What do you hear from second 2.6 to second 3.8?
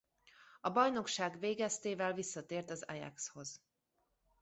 az Ajaxhoz.